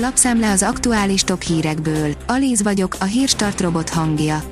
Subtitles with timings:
[0.00, 2.14] Lapszemle az aktuális top hírekből.
[2.26, 4.42] Alíz vagyok, a hírstart robot hangja.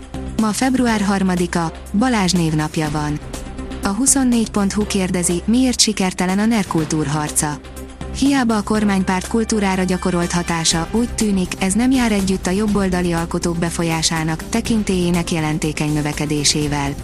[0.40, 3.18] Ma február 3-a, Balázs névnapja van.
[3.82, 7.58] A 24.hu kérdezi, miért sikertelen a NER kultúrharca.
[8.18, 13.58] Hiába a kormánypárt kultúrára gyakorolt hatása, úgy tűnik, ez nem jár együtt a jobboldali alkotók
[13.58, 16.94] befolyásának, tekintélyének jelentékeny növekedésével.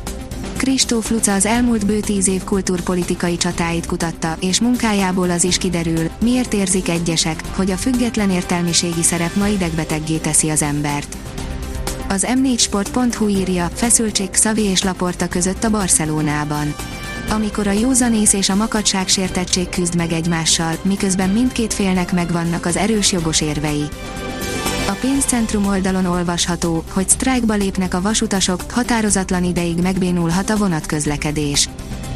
[0.62, 6.10] Kristóf Luca az elmúlt bő tíz év kultúrpolitikai csatáit kutatta, és munkájából az is kiderül,
[6.20, 11.16] miért érzik egyesek, hogy a független értelmiségi szerep ma idegbeteggé teszi az embert.
[12.08, 16.74] Az m4sport.hu írja, feszültség Xavi és Laporta között a Barcelonában.
[17.30, 22.76] Amikor a józanész és a makadság sértettség küzd meg egymással, miközben mindkét félnek megvannak az
[22.76, 23.84] erős jogos érvei.
[24.88, 31.68] A pénzcentrum oldalon olvasható, hogy sztrájkba lépnek a vasutasok, határozatlan ideig megbénulhat a vonatközlekedés.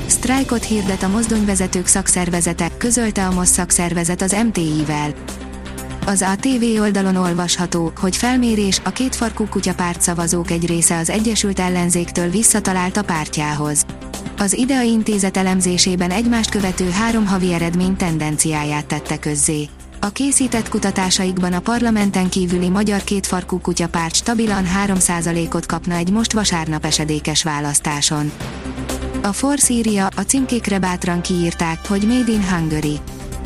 [0.06, 5.14] Sztrájkot hirdet a mozdonyvezetők szakszervezete, közölte a MOSZ szakszervezet az MTI-vel.
[6.06, 12.30] Az ATV oldalon olvasható, hogy felmérés a kétfarkú kutyapárt szavazók egy része az Egyesült Ellenzéktől
[12.30, 13.86] visszatalált a pártjához.
[14.38, 19.68] Az IDEA intézet elemzésében egymást követő három havi eredmény tendenciáját tette közzé.
[20.00, 26.84] A készített kutatásaikban a parlamenten kívüli magyar kétfarkú kutyapárt stabilan 3%-ot kapna egy most vasárnap
[26.84, 28.32] esedékes választáson.
[29.22, 32.98] A Force írja, a címkékre bátran kiírták, hogy Made in Hungary.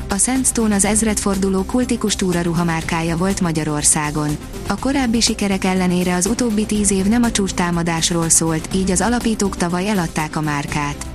[0.09, 4.37] A Sandstone az ezredforduló kultikus túraruha márkája volt Magyarországon.
[4.69, 9.57] A korábbi sikerek ellenére az utóbbi tíz év nem a csúcstámadásról szólt, így az alapítók
[9.57, 11.10] tavaly eladták a márkát.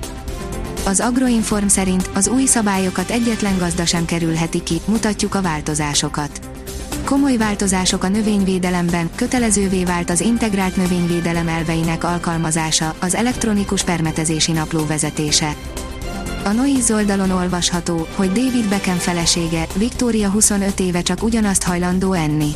[0.86, 6.40] Az Agroinform szerint az új szabályokat egyetlen gazda sem kerülheti ki, mutatjuk a változásokat.
[7.04, 14.86] Komoly változások a növényvédelemben, kötelezővé vált az integrált növényvédelem elveinek alkalmazása, az elektronikus permetezési napló
[14.86, 15.54] vezetése.
[16.44, 22.50] A Noiz oldalon olvasható, hogy David Beckham felesége, Victoria 25 éve csak ugyanazt hajlandó enni.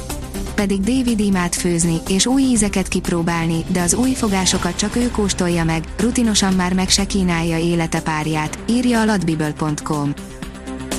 [0.54, 5.64] Pedig David imád főzni, és új ízeket kipróbálni, de az új fogásokat csak ő kóstolja
[5.64, 10.12] meg, rutinosan már meg se kínálja élete párját, írja a ladbibel.com.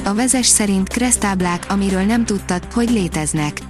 [0.04, 3.62] A vezes szerint kresztáblák, amiről nem tudtad, hogy léteznek.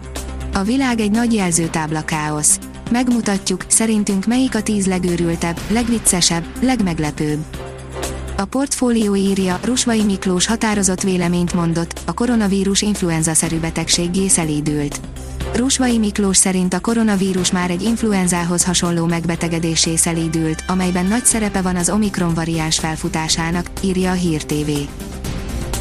[0.54, 2.60] A világ egy nagy jelzőtábla káosz.
[2.92, 7.46] Megmutatjuk, szerintünk melyik a tíz legőrültebb, legviccesebb, legmeglepőbb.
[8.38, 15.00] A portfólió írja, Rusvai Miklós határozott véleményt mondott, a koronavírus influenza-szerű betegséggé szelídült.
[15.56, 21.76] Rusvai Miklós szerint a koronavírus már egy influenzához hasonló megbetegedésé szelídült, amelyben nagy szerepe van
[21.76, 24.70] az Omikron variáns felfutásának, írja a Hír TV.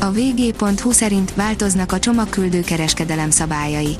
[0.00, 3.96] A vg.hu szerint változnak a csomagküldő kereskedelem szabályai.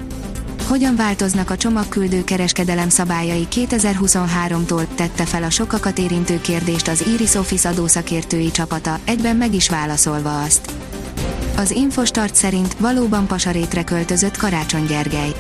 [0.69, 7.35] Hogyan változnak a csomagküldő kereskedelem szabályai 2023-tól, tette fel a sokakat érintő kérdést az Iris
[7.35, 10.73] Office adószakértői csapata, egyben meg is válaszolva azt.
[11.57, 15.33] Az Infostart szerint valóban pasarétre költözött Karácsony Gergely.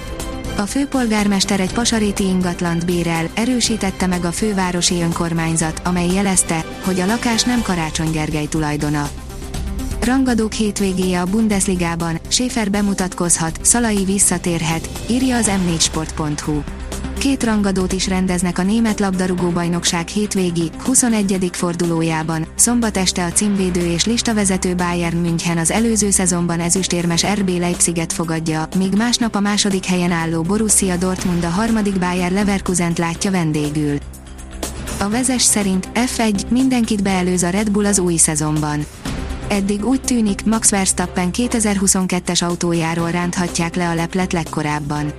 [0.60, 7.06] A főpolgármester egy pasaréti ingatlant bérel, erősítette meg a fővárosi önkormányzat, amely jelezte, hogy a
[7.06, 9.09] lakás nem Karácsony Gergely tulajdona.
[10.00, 16.80] Rangadók hétvégéje a Bundesligában, Schäfer bemutatkozhat, Szalai visszatérhet, írja az m4sport.hu.
[17.20, 21.48] Két rangadót is rendeznek a német labdarúgó-bajnokság hétvégi, 21.
[21.53, 28.12] fordulójában, szombat este a címvédő és listavezető Bayern München az előző szezonban ezüstérmes RB Leipziget
[28.12, 33.98] fogadja, míg másnap a második helyen álló Borussia Dortmund a harmadik Bayer Leverkusent látja vendégül.
[35.00, 38.87] A vezes szerint F1 mindenkit beelőz a Red Bull az új szezonban.
[39.48, 45.12] Eddig úgy tűnik, Max Verstappen 2022-es autójáról ránthatják le a leplet legkorábban.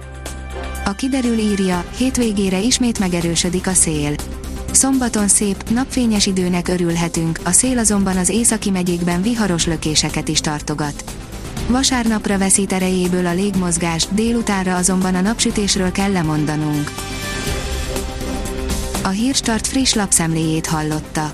[0.86, 4.16] A kiderül írja, hétvégére ismét megerősödik a szél.
[4.72, 11.04] Szombaton szép, napfényes időnek örülhetünk, a szél azonban az északi megyékben viharos lökéseket is tartogat.
[11.68, 16.92] Vasárnapra veszít erejéből a légmozgás, délutánra azonban a napsütésről kell lemondanunk.
[19.04, 21.34] A Hírstart friss lapszemléjét hallotta.